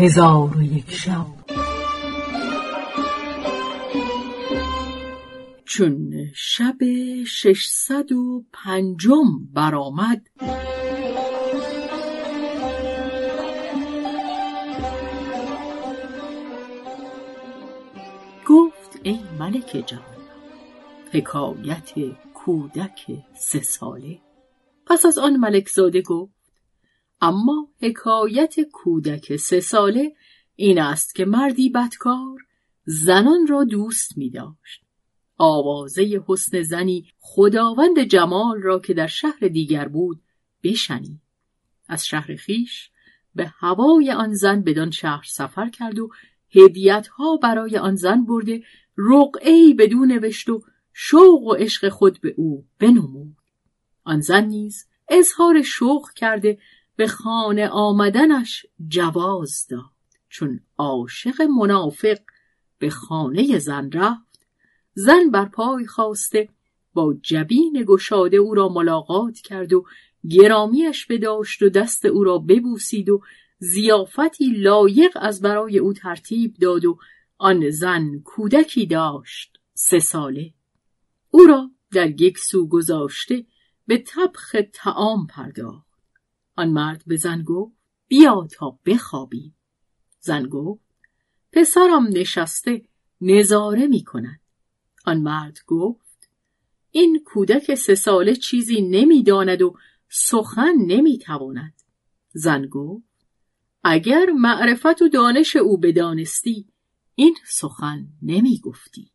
هزار 0.00 0.56
و 0.56 0.62
یک 0.62 0.90
شب. 0.90 1.26
چون 5.64 6.12
شب 6.34 6.76
ششصد 7.26 8.12
و 8.12 8.44
پنجم 8.52 9.44
برآمد 9.54 10.26
گفت 18.46 19.00
ای 19.02 19.18
ملک 19.38 19.84
جهان 19.86 20.02
حکایت 21.12 21.90
کودک 22.34 23.06
سه 23.34 23.60
ساله. 23.60 24.18
پس 24.86 25.06
از 25.06 25.18
آن 25.18 25.36
ملک 25.36 25.68
زاده 25.68 26.02
گفت 26.02 26.39
اما 27.20 27.68
حکایت 27.80 28.54
کودک 28.72 29.36
سه 29.36 29.60
ساله 29.60 30.12
این 30.56 30.78
است 30.80 31.14
که 31.14 31.24
مردی 31.24 31.68
بدکار 31.68 32.38
زنان 32.84 33.46
را 33.46 33.64
دوست 33.64 34.18
می 34.18 34.30
داشت. 34.30 34.82
آوازه 35.36 36.22
حسن 36.26 36.62
زنی 36.62 37.08
خداوند 37.18 37.98
جمال 37.98 38.62
را 38.62 38.78
که 38.78 38.94
در 38.94 39.06
شهر 39.06 39.48
دیگر 39.48 39.88
بود 39.88 40.20
بشنید. 40.62 41.20
از 41.88 42.06
شهر 42.06 42.36
خیش 42.36 42.90
به 43.34 43.52
هوای 43.58 44.10
آن 44.10 44.34
زن 44.34 44.62
بدان 44.62 44.90
شهر 44.90 45.24
سفر 45.26 45.68
کرد 45.68 45.98
و 45.98 46.10
هدیت 46.54 47.06
ها 47.06 47.36
برای 47.36 47.76
آن 47.76 47.94
زن 47.94 48.24
برده 48.24 48.62
رقعی 48.96 49.74
بدون 49.74 50.12
نوشت 50.12 50.48
و 50.48 50.62
شوق 50.92 51.42
و 51.42 51.54
عشق 51.54 51.88
خود 51.88 52.20
به 52.20 52.34
او 52.36 52.66
بنمود. 52.78 53.36
آن 54.04 54.20
زن 54.20 54.44
نیز 54.44 54.86
اظهار 55.08 55.62
شوق 55.62 56.10
کرده 56.16 56.58
به 57.00 57.06
خانه 57.06 57.68
آمدنش 57.68 58.66
جواز 58.88 59.66
داد. 59.70 59.90
چون 60.28 60.60
عاشق 60.78 61.42
منافق 61.42 62.18
به 62.78 62.90
خانه 62.90 63.58
زن 63.58 63.90
رفت 63.92 64.46
زن 64.94 65.30
بر 65.30 65.44
پای 65.44 65.86
خواسته 65.86 66.48
با 66.94 67.14
جبین 67.22 67.84
گشاده 67.88 68.36
او 68.36 68.54
را 68.54 68.68
ملاقات 68.68 69.38
کرد 69.38 69.72
و 69.72 69.84
گرامیش 70.30 71.06
بداشت 71.06 71.62
و 71.62 71.68
دست 71.68 72.04
او 72.04 72.24
را 72.24 72.38
ببوسید 72.38 73.08
و 73.08 73.22
زیافتی 73.58 74.50
لایق 74.50 75.18
از 75.20 75.40
برای 75.40 75.78
او 75.78 75.92
ترتیب 75.92 76.54
داد 76.54 76.84
و 76.84 76.98
آن 77.38 77.70
زن 77.70 78.18
کودکی 78.24 78.86
داشت 78.86 79.58
سه 79.74 79.98
ساله. 79.98 80.54
او 81.30 81.40
را 81.40 81.70
در 81.92 82.20
یک 82.20 82.38
سو 82.38 82.68
گذاشته 82.68 83.46
به 83.86 83.98
طبخ 83.98 84.56
تعام 84.72 85.26
پرداخت. 85.26 85.89
آن 86.60 86.70
مرد 86.70 87.02
به 87.06 87.16
زن 87.16 87.42
گفت 87.42 87.76
بیا 88.08 88.48
تا 88.52 88.78
بخوابی. 88.86 89.52
زن 90.20 90.46
گفت 90.46 90.82
پسرم 91.52 92.06
نشسته 92.06 92.82
نظاره 93.20 93.86
می 93.86 94.04
کند. 94.04 94.40
آن 95.04 95.20
مرد 95.20 95.58
گفت 95.66 96.28
این 96.90 97.22
کودک 97.24 97.74
سه 97.74 97.94
ساله 97.94 98.36
چیزی 98.36 98.82
نمی‌داند 98.82 99.62
و 99.62 99.76
سخن 100.08 100.74
نمی‌تواند 100.86 101.74
زن 102.32 102.66
گفت 102.66 103.04
اگر 103.84 104.26
معرفت 104.30 105.02
و 105.02 105.08
دانش 105.08 105.56
او 105.56 105.78
بدانستی 105.78 106.66
این 107.14 107.36
سخن 107.46 108.08
نمی 108.22 108.58
گفتی. 108.58 109.10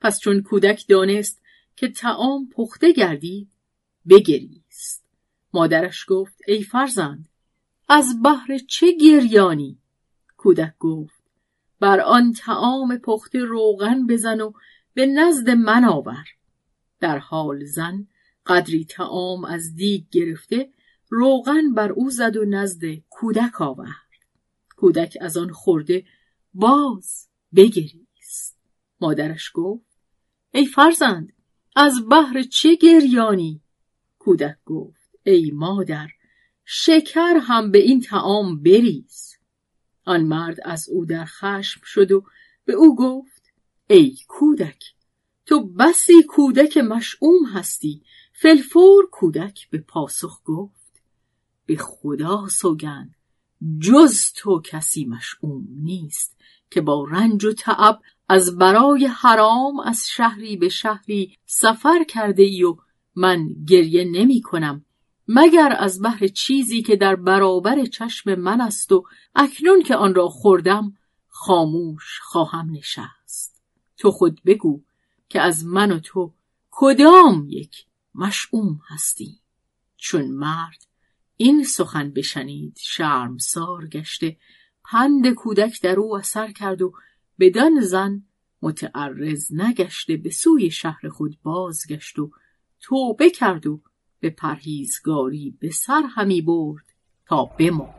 پس 0.00 0.20
چون 0.20 0.42
کودک 0.42 0.84
دانست 0.88 1.42
که 1.76 1.88
تعام 1.88 2.48
پخته 2.48 2.92
گردید 2.92 3.48
بگریست. 4.08 5.03
مادرش 5.54 6.04
گفت 6.08 6.36
ای 6.48 6.62
فرزند 6.62 7.28
از 7.88 8.22
بهر 8.22 8.58
چه 8.68 8.92
گریانی؟ 8.92 9.78
کودک 10.36 10.74
گفت 10.78 11.22
بر 11.80 12.00
آن 12.00 12.32
تعام 12.32 12.98
پخته 12.98 13.38
روغن 13.38 14.06
بزن 14.06 14.40
و 14.40 14.52
به 14.94 15.06
نزد 15.06 15.50
من 15.50 15.84
آور. 15.84 16.24
در 17.00 17.18
حال 17.18 17.64
زن 17.64 18.06
قدری 18.46 18.84
تعام 18.84 19.44
از 19.44 19.74
دیگ 19.74 20.04
گرفته 20.10 20.70
روغن 21.08 21.74
بر 21.74 21.92
او 21.92 22.10
زد 22.10 22.36
و 22.36 22.44
نزد 22.44 22.82
کودک 23.10 23.60
آورد. 23.60 24.10
کودک 24.76 25.18
از 25.20 25.36
آن 25.36 25.52
خورده 25.52 26.04
باز 26.54 27.28
بگریست. 27.56 28.58
مادرش 29.00 29.50
گفت 29.54 29.86
ای 30.50 30.66
فرزند 30.66 31.32
از 31.76 32.08
بهر 32.08 32.42
چه 32.42 32.74
گریانی؟ 32.74 33.60
کودک 34.18 34.56
گفت 34.66 35.03
ای 35.24 35.50
مادر 35.50 36.08
شکر 36.64 37.36
هم 37.42 37.70
به 37.70 37.78
این 37.78 38.00
تعام 38.00 38.62
بریز. 38.62 39.36
آن 40.04 40.24
مرد 40.24 40.56
از 40.64 40.88
او 40.88 41.06
در 41.06 41.24
خشم 41.24 41.80
شد 41.84 42.12
و 42.12 42.24
به 42.64 42.72
او 42.72 42.96
گفت 42.96 43.42
ای 43.86 44.16
کودک 44.28 44.84
تو 45.46 45.66
بسی 45.66 46.22
کودک 46.22 46.76
مشعوم 46.76 47.46
هستی. 47.54 48.02
فلفور 48.32 49.08
کودک 49.10 49.70
به 49.70 49.78
پاسخ 49.78 50.40
گفت 50.44 51.02
به 51.66 51.76
خدا 51.76 52.48
سوگند 52.48 53.14
جز 53.80 54.32
تو 54.36 54.60
کسی 54.64 55.04
مشعوم 55.04 55.66
نیست 55.82 56.36
که 56.70 56.80
با 56.80 57.04
رنج 57.10 57.44
و 57.44 57.52
تعب 57.52 58.00
از 58.28 58.58
برای 58.58 59.06
حرام 59.06 59.80
از 59.80 60.06
شهری 60.08 60.56
به 60.56 60.68
شهری 60.68 61.38
سفر 61.46 62.04
کرده 62.08 62.42
ای 62.42 62.62
و 62.62 62.76
من 63.16 63.48
گریه 63.68 64.04
نمی 64.04 64.40
کنم. 64.40 64.84
مگر 65.28 65.76
از 65.78 66.00
بهر 66.00 66.26
چیزی 66.26 66.82
که 66.82 66.96
در 66.96 67.16
برابر 67.16 67.84
چشم 67.84 68.34
من 68.34 68.60
است 68.60 68.92
و 68.92 69.04
اکنون 69.34 69.82
که 69.82 69.96
آن 69.96 70.14
را 70.14 70.28
خوردم 70.28 70.96
خاموش 71.28 72.20
خواهم 72.22 72.70
نشست؟ 72.70 73.62
تو 73.96 74.10
خود 74.10 74.40
بگو 74.46 74.82
که 75.28 75.40
از 75.40 75.64
من 75.66 75.92
و 75.92 75.98
تو 75.98 76.34
کدام 76.70 77.46
یک 77.48 77.86
مشعوم 78.14 78.80
هستی؟ 78.88 79.40
چون 79.96 80.30
مرد 80.30 80.86
این 81.36 81.64
سخن 81.64 82.10
بشنید 82.10 82.78
شرمسار 82.80 83.86
گشته 83.86 84.36
پند 84.84 85.28
کودک 85.28 85.82
در 85.82 86.00
او 86.00 86.16
اثر 86.16 86.52
کرد 86.52 86.82
و 86.82 86.92
بدان 87.38 87.80
زن 87.80 88.22
متعرض 88.62 89.52
نگشته 89.52 90.16
به 90.16 90.30
سوی 90.30 90.70
شهر 90.70 91.08
خود 91.08 91.38
بازگشت 91.42 92.18
و 92.18 92.30
توبه 92.80 93.30
کرد 93.30 93.66
و 93.66 93.80
به 94.24 94.30
پرهیزگاری 94.30 95.56
به 95.60 95.70
سر 95.70 96.02
همی 96.14 96.42
برد 96.42 96.84
تا 97.26 97.44
بمرد 97.44 97.94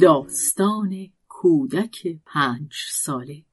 داستان 0.00 1.11
کودک 1.42 2.20
پنج 2.26 2.72
ساله. 2.90 3.44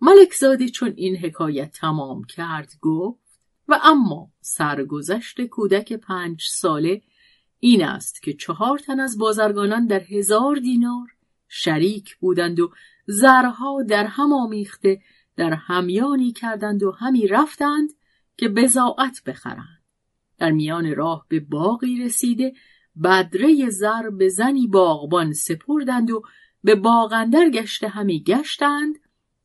ملک 0.00 0.32
زاده 0.32 0.68
چون 0.68 0.92
این 0.96 1.16
حکایت 1.16 1.72
تمام 1.72 2.24
کرد 2.24 2.72
گفت 2.80 3.40
و 3.68 3.80
اما 3.82 4.30
سرگذشت 4.40 5.40
کودک 5.40 5.92
پنج 5.92 6.42
ساله 6.50 7.02
این 7.58 7.84
است 7.84 8.22
که 8.22 8.32
چهار 8.32 8.78
تن 8.78 9.00
از 9.00 9.18
بازرگانان 9.18 9.86
در 9.86 10.02
هزار 10.02 10.56
دینار 10.56 11.06
شریک 11.48 12.16
بودند 12.16 12.60
و 12.60 12.72
زرها 13.06 13.82
در 13.82 14.04
هم 14.04 14.32
آمیخته 14.32 15.00
در 15.36 15.54
همیانی 15.54 16.32
کردند 16.32 16.82
و 16.82 16.90
همی 16.90 17.26
رفتند 17.26 17.90
که 18.36 18.48
بزاعت 18.48 19.22
بخرند. 19.26 19.82
در 20.38 20.50
میان 20.50 20.94
راه 20.94 21.26
به 21.28 21.40
باقی 21.40 22.02
رسیده 22.04 22.52
بدره 23.04 23.70
زر 23.70 24.10
به 24.10 24.28
زنی 24.28 24.66
باغبان 24.66 25.32
سپردند 25.32 26.10
و 26.10 26.22
به 26.66 26.74
باغندر 26.74 27.50
گشته 27.50 27.88
همی 27.88 28.22
گشتند 28.22 28.98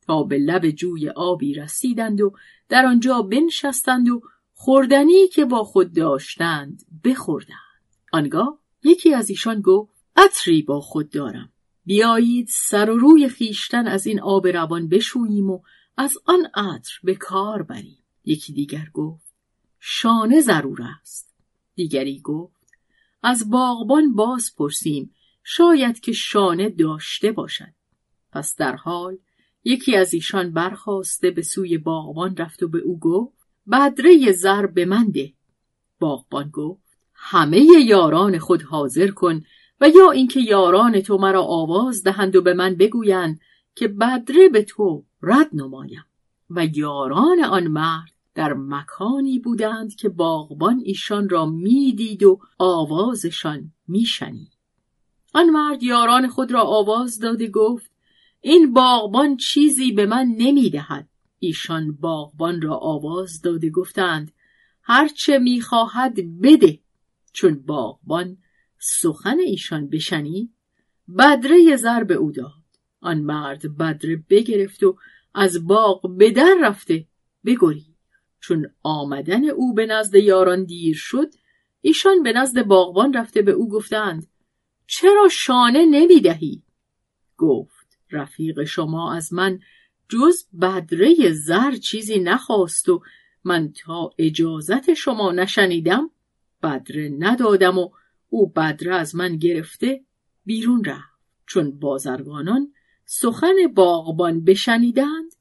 تا 0.06 0.22
به 0.22 0.38
لب 0.38 0.70
جوی 0.70 1.08
آبی 1.08 1.54
رسیدند 1.54 2.20
و 2.20 2.32
در 2.68 2.86
آنجا 2.86 3.22
بنشستند 3.22 4.08
و 4.08 4.22
خوردنی 4.54 5.28
که 5.28 5.44
با 5.44 5.64
خود 5.64 5.92
داشتند 5.92 6.82
بخوردند. 7.04 7.56
آنگاه 8.12 8.58
یکی 8.84 9.14
از 9.14 9.30
ایشان 9.30 9.60
گفت 9.60 9.92
عطری 10.16 10.62
با 10.62 10.80
خود 10.80 11.10
دارم. 11.10 11.52
بیایید 11.84 12.48
سر 12.50 12.90
و 12.90 12.98
روی 12.98 13.28
خیشتن 13.28 13.86
از 13.86 14.06
این 14.06 14.20
آب 14.20 14.46
روان 14.46 14.88
بشوییم 14.88 15.50
و 15.50 15.60
از 15.96 16.14
آن 16.24 16.46
عطر 16.54 16.92
به 17.04 17.14
کار 17.14 17.62
بریم. 17.62 17.98
یکی 18.24 18.52
دیگر 18.52 18.86
گفت 18.94 19.34
شانه 19.80 20.40
ضرور 20.40 20.82
است. 21.00 21.34
دیگری 21.74 22.20
گفت 22.20 22.62
از 23.22 23.50
باغبان 23.50 24.14
باز 24.14 24.54
پرسیم 24.56 25.14
شاید 25.44 26.00
که 26.00 26.12
شانه 26.12 26.68
داشته 26.68 27.32
باشد. 27.32 27.72
پس 28.32 28.56
در 28.56 28.76
حال 28.76 29.18
یکی 29.64 29.96
از 29.96 30.14
ایشان 30.14 30.52
برخواسته 30.52 31.30
به 31.30 31.42
سوی 31.42 31.78
باغبان 31.78 32.36
رفت 32.36 32.62
و 32.62 32.68
به 32.68 32.78
او 32.78 32.98
گفت 32.98 33.38
بدره 33.70 34.32
زر 34.32 34.66
به 34.66 34.84
من 34.84 35.10
ده. 35.10 35.32
باغبان 36.00 36.50
گفت 36.50 36.98
همه 37.14 37.66
یاران 37.86 38.38
خود 38.38 38.62
حاضر 38.62 39.08
کن 39.08 39.42
و 39.80 39.88
یا 39.88 40.10
اینکه 40.10 40.40
یاران 40.40 41.00
تو 41.00 41.18
مرا 41.18 41.42
آواز 41.42 42.02
دهند 42.02 42.36
و 42.36 42.42
به 42.42 42.54
من 42.54 42.74
بگویند 42.74 43.40
که 43.74 43.88
بدره 43.88 44.48
به 44.48 44.62
تو 44.62 45.04
رد 45.22 45.48
نمایم. 45.52 46.04
و 46.50 46.66
یاران 46.66 47.44
آن 47.44 47.66
مرد 47.66 48.12
در 48.34 48.52
مکانی 48.52 49.38
بودند 49.38 49.94
که 49.94 50.08
باغبان 50.08 50.82
ایشان 50.84 51.28
را 51.28 51.46
می‌دید 51.46 52.22
و 52.22 52.40
آوازشان 52.58 53.72
میشنید. 53.88 54.51
آن 55.32 55.50
مرد 55.50 55.82
یاران 55.82 56.28
خود 56.28 56.52
را 56.52 56.62
آواز 56.62 57.18
داده 57.18 57.48
گفت 57.48 57.90
این 58.40 58.72
باغبان 58.72 59.36
چیزی 59.36 59.92
به 59.92 60.06
من 60.06 60.26
نمی‌دهد. 60.38 61.08
ایشان 61.38 61.92
باغبان 61.92 62.62
را 62.62 62.76
آواز 62.76 63.40
داده 63.40 63.70
گفتند 63.70 64.32
هرچه 64.82 65.38
می‌خواهد 65.38 66.40
بده 66.42 66.78
چون 67.32 67.62
باغبان 67.66 68.36
سخن 68.78 69.38
ایشان 69.38 69.88
بشنید 69.88 70.50
بدره 71.18 71.76
زر 71.76 72.04
به 72.04 72.14
او 72.14 72.32
داد. 72.32 72.52
آن 73.00 73.18
مرد 73.18 73.76
بدره 73.76 74.24
بگرفت 74.30 74.82
و 74.82 74.96
از 75.34 75.66
باغ 75.66 76.16
به 76.16 76.30
در 76.30 76.56
رفته 76.62 77.06
بگری 77.44 77.86
چون 78.40 78.70
آمدن 78.82 79.44
او 79.44 79.74
به 79.74 79.86
نزد 79.86 80.14
یاران 80.14 80.64
دیر 80.64 80.96
شد 80.96 81.34
ایشان 81.80 82.22
به 82.22 82.32
نزد 82.32 82.62
باغبان 82.62 83.12
رفته 83.12 83.42
به 83.42 83.52
او 83.52 83.68
گفتند 83.68 84.26
چرا 84.86 85.28
شانه 85.32 85.84
نمی‌دهی؟ 85.84 86.62
گفت 87.36 87.98
رفیق 88.10 88.64
شما 88.64 89.14
از 89.14 89.32
من 89.32 89.60
جز 90.08 90.44
بدره 90.60 91.32
زر 91.32 91.76
چیزی 91.76 92.18
نخواست 92.18 92.88
و 92.88 93.02
من 93.44 93.72
تا 93.72 94.10
اجازت 94.18 94.94
شما 94.94 95.32
نشنیدم 95.32 96.10
بدره 96.62 97.16
ندادم 97.18 97.78
و 97.78 97.90
او 98.28 98.46
بدره 98.46 98.94
از 98.94 99.14
من 99.14 99.36
گرفته 99.36 100.04
بیرون 100.44 100.84
رفت. 100.84 101.12
چون 101.46 101.78
بازرگانان 101.78 102.72
سخن 103.04 103.54
باغبان 103.74 104.44
بشنیدند 104.44 105.32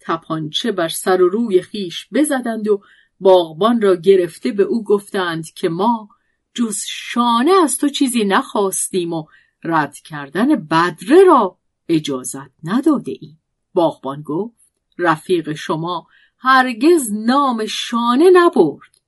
تپانچه 0.00 0.72
بر 0.72 0.88
سر 0.88 1.22
و 1.22 1.28
روی 1.28 1.62
خیش 1.62 2.08
بزدند 2.12 2.68
و 2.68 2.82
باغبان 3.20 3.80
را 3.80 3.96
گرفته 3.96 4.52
به 4.52 4.62
او 4.62 4.84
گفتند 4.84 5.44
که 5.44 5.68
ما 5.68 6.08
جز 6.58 6.76
شانه 6.86 7.52
از 7.62 7.78
تو 7.78 7.88
چیزی 7.88 8.24
نخواستیم 8.24 9.12
و 9.12 9.26
رد 9.64 9.94
کردن 9.94 10.54
بدره 10.54 11.24
را 11.26 11.58
اجازت 11.88 12.50
نداده 12.64 13.12
ایم. 13.20 13.40
باغبان 13.74 14.22
گفت 14.22 14.72
رفیق 14.98 15.52
شما 15.52 16.06
هرگز 16.38 17.12
نام 17.12 17.66
شانه 17.66 18.30
نبرد. 18.32 19.00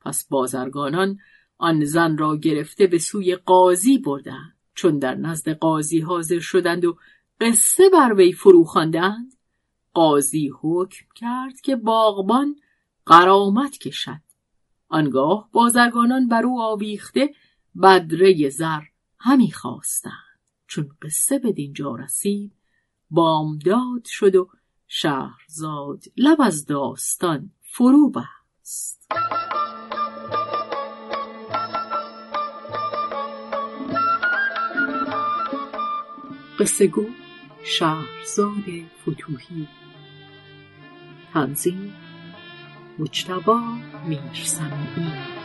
پس 0.00 0.28
بازرگانان 0.28 1.18
آن 1.58 1.84
زن 1.84 2.18
را 2.18 2.36
گرفته 2.36 2.86
به 2.86 2.98
سوی 2.98 3.36
قاضی 3.36 3.98
بردند. 3.98 4.56
چون 4.74 4.98
در 4.98 5.14
نزد 5.14 5.48
قاضی 5.48 6.00
حاضر 6.00 6.38
شدند 6.38 6.84
و 6.84 6.96
قصه 7.40 7.88
بر 7.92 8.14
وی 8.14 8.32
فرو 8.32 8.64
خواندند 8.64 9.34
قاضی 9.94 10.52
حکم 10.60 11.06
کرد 11.14 11.60
که 11.60 11.76
باغبان 11.76 12.56
قرامت 13.06 13.78
کشد. 13.78 14.23
آنگاه 14.94 15.48
بازرگانان 15.52 16.28
بر 16.28 16.42
او 16.46 16.62
آویخته 16.62 17.34
بدره 17.82 18.48
زر 18.48 18.80
همی 19.18 19.52
خواستند. 19.52 20.38
چون 20.66 20.88
قصه 21.02 21.38
به 21.38 21.52
دینجا 21.52 21.94
رسید 21.94 22.52
بامداد 23.10 24.04
شد 24.04 24.36
و 24.36 24.48
شهرزاد 24.86 26.04
لب 26.16 26.40
از 26.40 26.66
داستان 26.66 27.50
فرو 27.60 28.10
بست. 28.10 29.08
قصه 36.58 36.86
گو 36.86 37.06
شهرزاد 37.64 38.64
فتوهی 39.02 39.68
تنظیم 41.32 41.94
مجتبا 42.98 43.60
میرسمی. 44.08 45.43